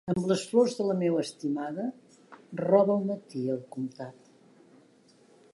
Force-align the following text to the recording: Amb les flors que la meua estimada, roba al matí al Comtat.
Amb 0.11 0.23
les 0.29 0.43
flors 0.53 0.71
que 0.79 0.85
la 0.91 0.95
meua 1.01 1.25
estimada, 1.25 1.85
roba 2.63 2.97
al 2.97 3.07
matí 3.13 3.45
al 3.57 3.63
Comtat. 3.77 4.37